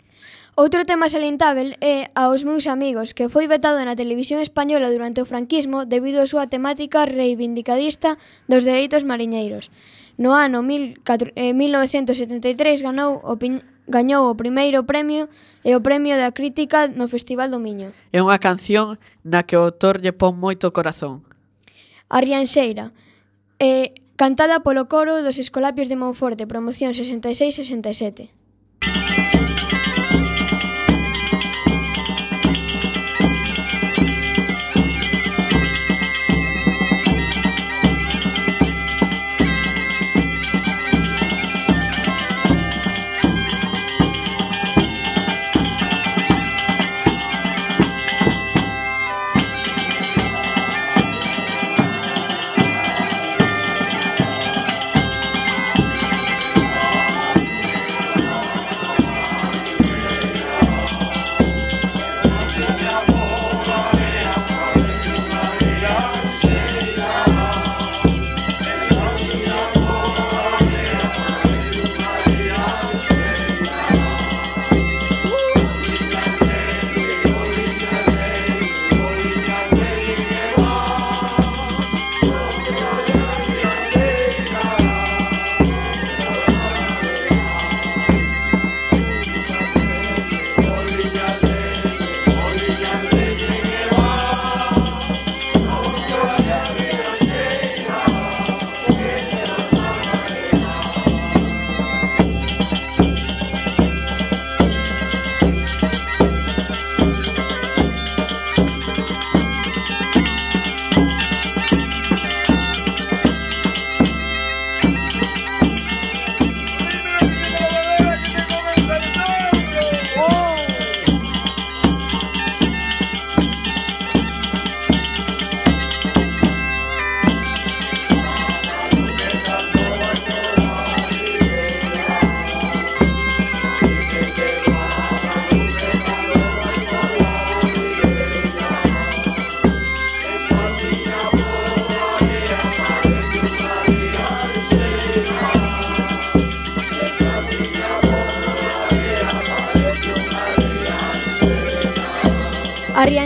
Outro 0.59 0.83
tema 0.83 1.07
salientável 1.07 1.79
é 1.79 2.11
aos 2.19 2.43
meus 2.43 2.67
amigos, 2.67 3.15
que 3.15 3.31
foi 3.31 3.47
vetado 3.47 3.79
na 3.79 3.95
televisión 3.95 4.43
española 4.43 4.91
durante 4.91 5.23
o 5.23 5.29
franquismo 5.31 5.87
debido 5.87 6.19
á 6.19 6.27
súa 6.27 6.51
temática 6.51 7.07
reivindicadista 7.07 8.19
dos 8.51 8.67
dereitos 8.67 9.07
mariñeiros. 9.07 9.71
No 10.19 10.35
ano 10.35 10.67
1973 10.67 12.43
eh, 12.43 12.83
ganou 12.83 13.23
o 13.23 13.39
gañou 13.87 14.27
o 14.27 14.35
primeiro 14.35 14.83
premio 14.83 15.31
e 15.63 15.79
o 15.79 15.81
premio 15.87 16.19
da 16.19 16.35
crítica 16.35 16.91
no 16.91 17.07
Festival 17.07 17.55
do 17.55 17.63
Miño. 17.63 17.95
É 18.11 18.19
unha 18.19 18.43
canción 18.43 18.99
na 19.23 19.47
que 19.47 19.55
o 19.55 19.63
autor 19.63 20.03
lle 20.03 20.11
pon 20.11 20.35
moito 20.35 20.75
corazón. 20.75 21.23
A 22.11 22.19
Rianxeira. 22.19 22.91
E 23.63 23.63
eh, 23.63 23.87
cantada 24.19 24.67
polo 24.67 24.91
coro 24.91 25.23
dos 25.23 25.39
Escolapios 25.39 25.87
de 25.87 25.95
Monforte, 25.95 26.51
promoción 26.51 26.99
66-67. 26.99 28.35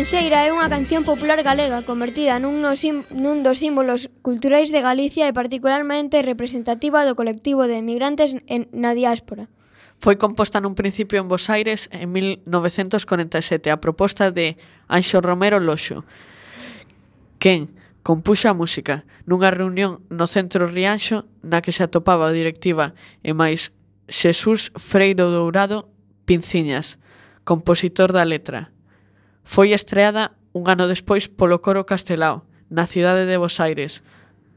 Canseira 0.02 0.42
é 0.42 0.50
unha 0.50 0.66
canción 0.66 1.06
popular 1.06 1.46
galega 1.46 1.86
convertida 1.86 2.34
nun, 2.42 2.58
no 2.58 2.74
sim, 2.74 3.06
nun 3.14 3.46
dos 3.46 3.62
símbolos 3.62 4.10
culturais 4.18 4.74
de 4.74 4.82
Galicia 4.82 5.30
e 5.30 5.38
particularmente 5.38 6.26
representativa 6.26 7.06
do 7.06 7.14
colectivo 7.14 7.70
de 7.70 7.78
emigrantes 7.78 8.34
en, 8.50 8.66
na 8.74 8.98
diáspora. 8.98 9.46
Foi 10.02 10.18
composta 10.18 10.58
nun 10.58 10.74
principio 10.74 11.22
en 11.22 11.30
Bos 11.30 11.46
Aires 11.46 11.86
en 11.94 12.10
1947 12.10 13.70
a 13.70 13.78
proposta 13.78 14.34
de 14.34 14.58
Anxo 14.90 15.22
Romero 15.22 15.62
Loxo, 15.62 16.02
quen 17.38 17.70
compuxa 18.02 18.50
a 18.50 18.58
música 18.58 19.06
nunha 19.22 19.54
reunión 19.54 20.02
no 20.10 20.26
centro 20.26 20.66
Rianxo 20.66 21.30
na 21.46 21.62
que 21.62 21.70
se 21.70 21.86
atopaba 21.86 22.26
a 22.26 22.34
directiva 22.34 22.98
e 23.22 23.38
máis 23.38 23.70
Xesús 24.10 24.74
Freiro 24.74 25.30
Dourado 25.30 25.86
Pinciñas, 26.26 26.98
compositor 27.46 28.10
da 28.10 28.26
letra, 28.26 28.74
Foi 29.44 29.72
estreada 29.72 30.32
un 30.52 30.68
ano 30.68 30.86
despois 30.86 31.28
polo 31.28 31.60
Coro 31.60 31.84
Castelao, 31.84 32.44
na 32.68 32.86
cidade 32.86 33.26
de 33.28 33.36
Bos 33.36 33.60
Aires, 33.60 34.00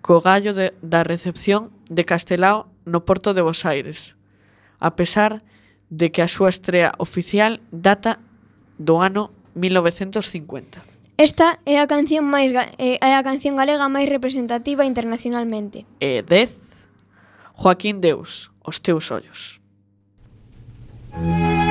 co 0.02 0.22
gallo 0.22 0.54
de, 0.54 0.72
da 0.84 1.04
recepción 1.04 1.72
de 1.90 2.06
Castelao 2.06 2.72
no 2.86 3.04
porto 3.04 3.34
de 3.34 3.42
Bos 3.42 3.66
Aires, 3.66 4.16
a 4.80 4.96
pesar 4.96 5.44
de 5.90 6.12
que 6.12 6.22
a 6.22 6.30
súa 6.30 6.52
estrea 6.52 6.94
oficial 7.00 7.60
data 7.72 8.20
do 8.78 9.00
ano 9.02 9.32
1950. 9.56 10.84
Esta 11.16 11.64
é 11.64 11.80
a 11.80 11.88
canción 11.88 12.28
máis 12.28 12.52
eh, 12.76 13.00
é 13.00 13.12
a 13.16 13.24
canción 13.24 13.56
galega 13.56 13.88
máis 13.88 14.12
representativa 14.12 14.84
internacionalmente. 14.84 15.88
E 16.04 16.22
10 16.28 17.56
Joaquín 17.56 18.04
Deus, 18.04 18.52
Os 18.68 18.82
teus 18.82 19.12
ollos. 19.12 19.62
Música 21.14 21.65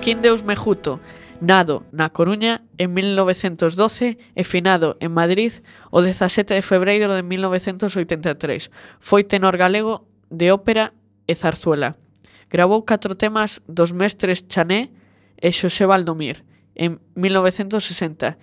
Joaquín 0.00 0.22
Deus 0.22 0.44
Mejuto, 0.44 0.98
nado 1.44 1.84
na 1.92 2.08
Coruña 2.08 2.64
en 2.80 2.96
1912 2.96 4.16
e 4.16 4.42
finado 4.48 4.96
en 4.96 5.12
Madrid 5.12 5.60
o 5.92 6.00
17 6.00 6.56
de 6.56 6.64
febreiro 6.64 7.12
de 7.12 7.20
1983. 7.20 8.72
Foi 8.96 9.28
tenor 9.28 9.60
galego 9.60 10.08
de 10.32 10.56
ópera 10.56 10.96
e 11.28 11.36
zarzuela. 11.36 12.00
Grabou 12.48 12.88
catro 12.88 13.12
temas 13.12 13.60
dos 13.68 13.92
mestres 13.92 14.48
Chané 14.48 14.88
e 15.36 15.52
Xosé 15.52 15.84
Valdomir 15.84 16.48
en 16.72 17.04
1960. 17.12 18.40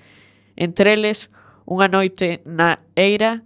Entre 0.54 0.94
eles, 0.94 1.34
Unha 1.66 1.90
noite 1.90 2.46
na 2.46 2.86
eira 2.94 3.42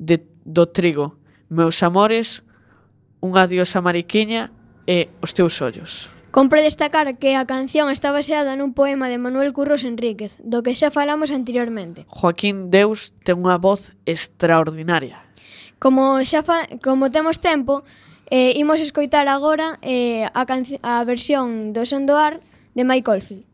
de, 0.00 0.24
do 0.40 0.72
trigo, 0.72 1.20
Meus 1.52 1.84
amores, 1.84 2.40
Unha 3.20 3.44
diosa 3.44 3.84
mariquiña 3.84 4.48
e 4.88 5.12
Os 5.20 5.36
teus 5.36 5.60
ollos. 5.60 6.11
Compre 6.32 6.62
destacar 6.62 7.18
que 7.18 7.36
a 7.36 7.44
canción 7.44 7.92
está 7.92 8.08
baseada 8.08 8.56
nun 8.56 8.72
poema 8.72 9.12
de 9.12 9.20
Manuel 9.20 9.52
Curros 9.52 9.84
Enríquez, 9.84 10.40
do 10.40 10.64
que 10.64 10.72
xa 10.72 10.88
falamos 10.88 11.28
anteriormente. 11.28 12.08
Joaquín 12.08 12.72
Deus 12.72 13.12
ten 13.20 13.44
unha 13.44 13.60
voz 13.60 13.92
extraordinaria. 14.08 15.20
Como 15.76 16.24
xa 16.24 16.40
fa, 16.40 16.72
como 16.80 17.12
temos 17.12 17.36
tempo, 17.36 17.84
eh, 18.32 18.56
imos 18.56 18.80
escoitar 18.80 19.28
agora 19.28 19.76
eh, 19.84 20.24
a, 20.32 20.48
a 20.48 20.94
versión 21.04 21.76
do 21.76 21.84
Son 21.84 22.08
do 22.08 22.16
Ar 22.16 22.40
de 22.72 22.80
Mike 22.88 23.12
Oldfield. 23.12 23.51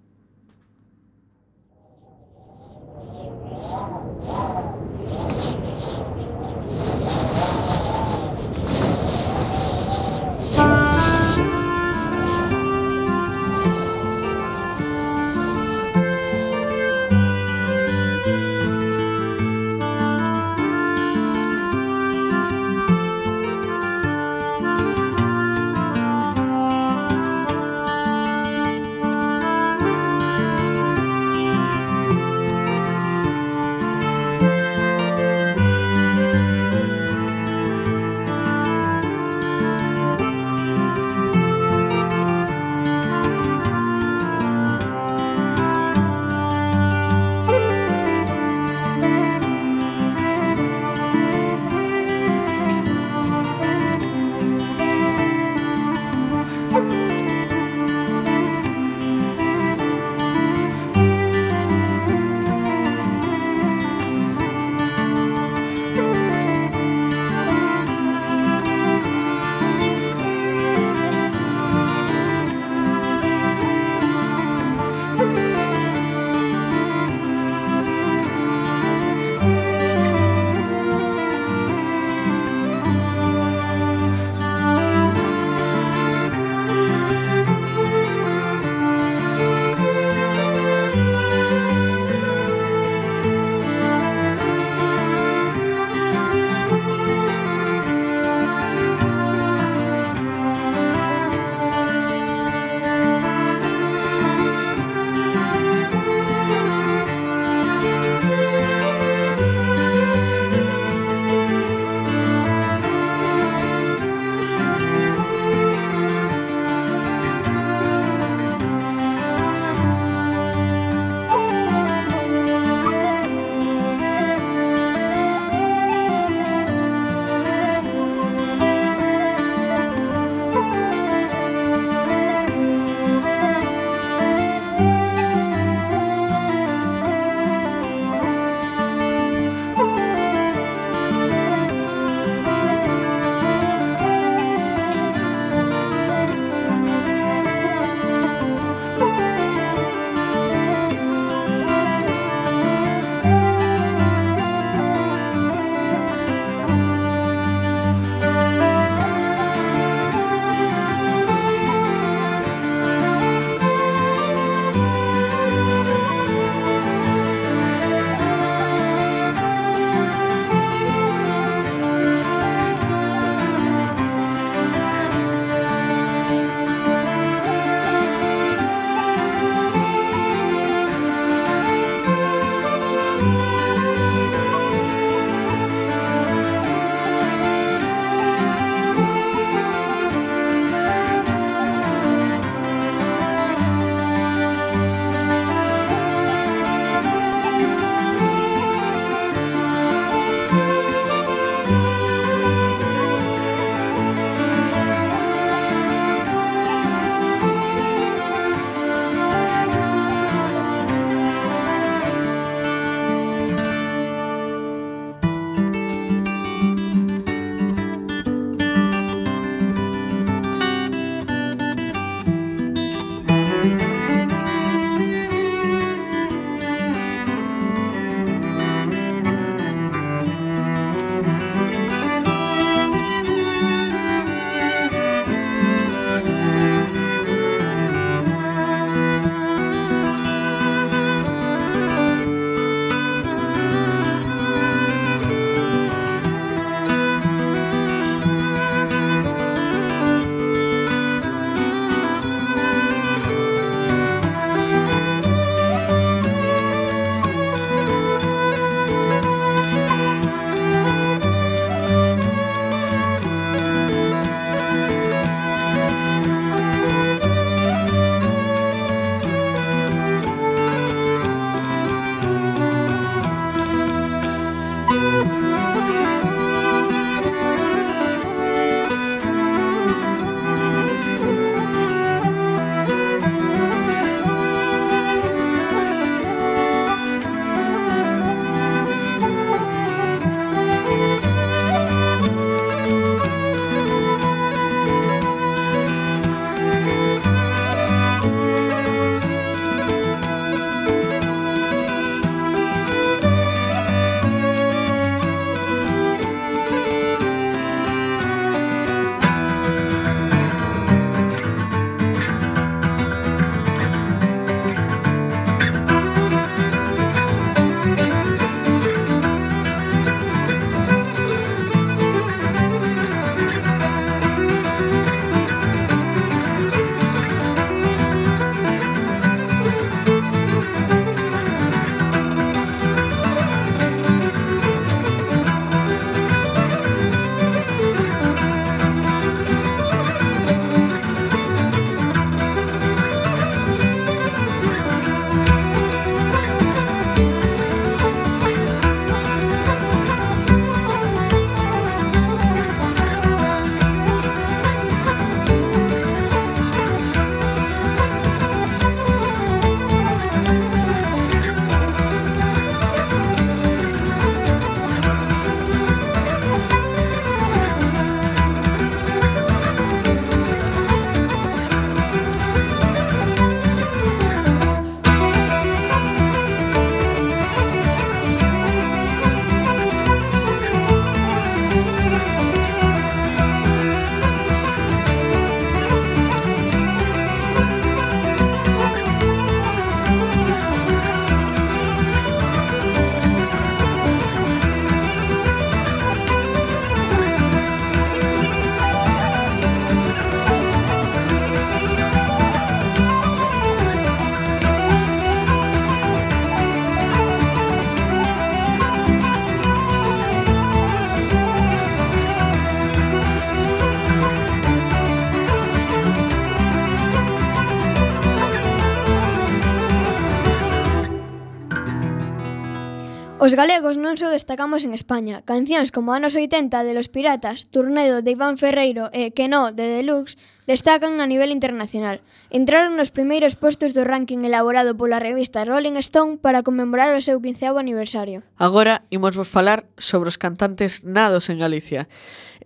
Os 423.40 423.54
galegos 423.54 423.94
non 423.94 424.18
só 424.18 424.34
destacamos 424.34 424.82
en 424.82 424.98
España. 424.98 425.46
Cancións 425.46 425.94
como 425.94 426.10
Anos 426.10 426.34
80 426.34 426.82
de 426.82 426.90
Los 426.90 427.06
Piratas, 427.06 427.70
Turnedo 427.70 428.18
de 428.18 428.34
Iván 428.34 428.58
Ferreiro 428.58 429.14
e 429.14 429.30
Que 429.30 429.46
no 429.46 429.70
de 429.70 429.86
Deluxe 429.86 430.34
destacan 430.66 431.22
a 431.22 431.30
nivel 431.30 431.54
internacional. 431.54 432.18
Entraron 432.50 432.98
nos 432.98 433.14
primeiros 433.14 433.54
postos 433.54 433.94
do 433.94 434.02
ranking 434.02 434.42
elaborado 434.42 434.98
pola 434.98 435.22
revista 435.22 435.62
Rolling 435.62 435.94
Stone 436.02 436.42
para 436.42 436.66
conmemorar 436.66 437.14
o 437.14 437.22
seu 437.22 437.38
15º 437.38 437.78
aniversario. 437.78 438.42
Agora 438.58 439.06
imos 439.14 439.38
vos 439.38 439.46
falar 439.46 439.86
sobre 440.02 440.34
os 440.34 440.40
cantantes 440.42 441.06
nados 441.06 441.46
en 441.46 441.62
Galicia 441.62 442.10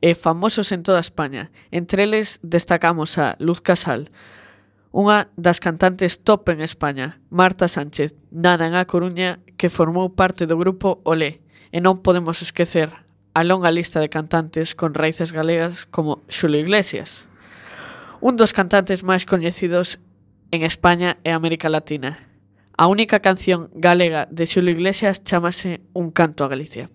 e 0.00 0.16
famosos 0.16 0.72
en 0.72 0.88
toda 0.88 1.04
España. 1.04 1.52
Entre 1.68 2.08
eles 2.08 2.40
destacamos 2.40 3.20
a 3.20 3.36
Luz 3.36 3.60
Casal, 3.60 4.08
unha 4.92 5.32
das 5.40 5.56
cantantes 5.56 6.20
top 6.20 6.52
en 6.52 6.60
España, 6.60 7.18
Marta 7.32 7.64
Sánchez, 7.66 8.12
nada 8.28 8.68
en 8.68 8.76
A 8.76 8.84
Coruña, 8.84 9.40
que 9.56 9.72
formou 9.72 10.12
parte 10.12 10.44
do 10.44 10.60
grupo 10.60 11.00
Olé. 11.08 11.40
E 11.72 11.80
non 11.80 12.04
podemos 12.04 12.44
esquecer 12.44 12.92
a 13.32 13.40
longa 13.40 13.72
lista 13.72 14.04
de 14.04 14.12
cantantes 14.12 14.76
con 14.76 14.92
raíces 14.92 15.32
galegas 15.32 15.88
como 15.88 16.20
Xulio 16.28 16.60
Iglesias. 16.60 17.24
Un 18.20 18.36
dos 18.36 18.52
cantantes 18.52 19.00
máis 19.00 19.24
coñecidos 19.24 19.96
en 20.52 20.60
España 20.68 21.16
e 21.24 21.32
América 21.32 21.72
Latina. 21.72 22.20
A 22.76 22.84
única 22.92 23.24
canción 23.24 23.72
galega 23.72 24.28
de 24.28 24.44
Xulio 24.44 24.76
Iglesias 24.76 25.24
chamase 25.24 25.80
Un 25.96 26.12
canto 26.12 26.44
a 26.44 26.52
Galicia. 26.52 26.92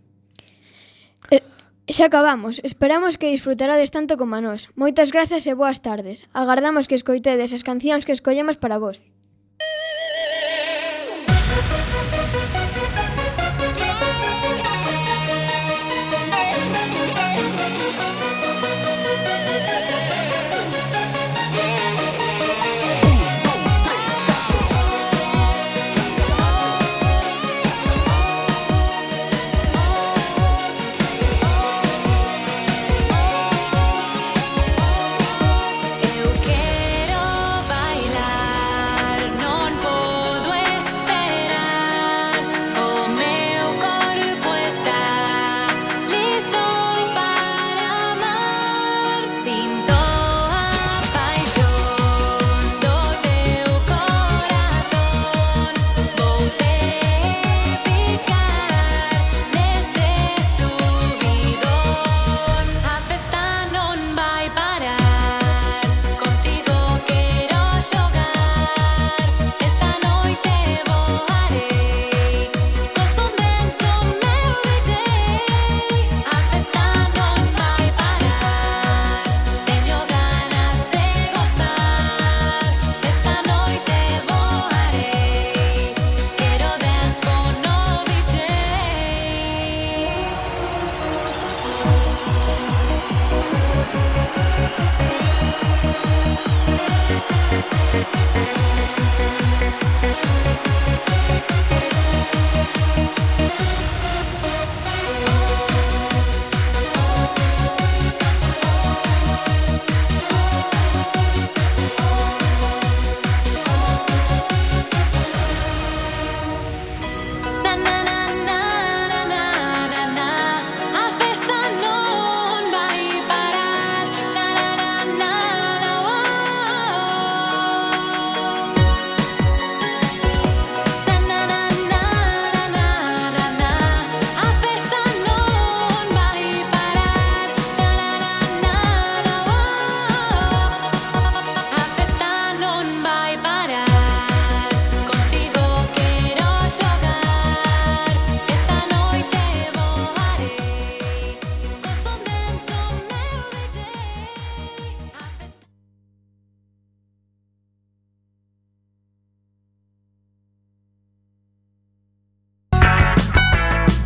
E 1.89 1.95
xa 1.95 2.11
acabamos. 2.11 2.59
Esperamos 2.69 3.15
que 3.15 3.31
disfrutarades 3.31 3.95
tanto 3.95 4.19
como 4.19 4.35
a 4.35 4.43
nós. 4.43 4.67
Moitas 4.75 5.07
grazas 5.15 5.47
e 5.47 5.55
boas 5.55 5.79
tardes. 5.79 6.27
Agardamos 6.35 6.83
que 6.83 6.99
escoitedes 6.99 7.55
as 7.55 7.63
cancións 7.63 8.03
que 8.03 8.11
escollemos 8.11 8.59
para 8.59 8.75
vos. 8.75 8.99